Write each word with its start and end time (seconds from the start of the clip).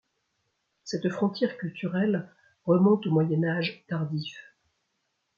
Cette 0.83 1.09
frontière 1.09 1.57
culturelle 1.59 2.27
remonte 2.65 3.05
au 3.05 3.11
Moyen 3.11 3.43
Âge 3.43 3.85
tardif. 3.87 4.35